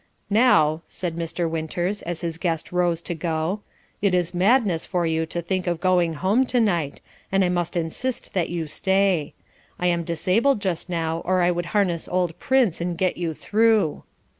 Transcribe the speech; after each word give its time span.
"Now," 0.31 0.81
said 0.87 1.15
Mr. 1.15 1.47
Winters 1.47 2.01
as 2.01 2.21
his 2.21 2.39
guest 2.39 2.71
rose 2.71 3.03
to 3.03 3.13
go, 3.13 3.59
"it 4.01 4.15
is 4.15 4.33
madness 4.33 4.83
for 4.83 5.05
you 5.05 5.27
to 5.27 5.43
think 5.43 5.67
of 5.67 5.79
going 5.79 6.15
home 6.15 6.43
tonight, 6.47 7.01
and 7.31 7.45
I 7.45 7.49
must 7.49 7.77
insist 7.77 8.33
that 8.33 8.49
you 8.49 8.65
stay. 8.65 9.35
I 9.77 9.85
am 9.85 10.01
disabled 10.03 10.59
just 10.59 10.89
now, 10.89 11.19
or 11.23 11.43
I 11.43 11.51
would 11.51 11.67
harness 11.77 12.07
old 12.07 12.39
Prince 12.39 12.81
and 12.81 12.97
get 12.97 13.15
you 13.15 13.35
through." 13.35 14.01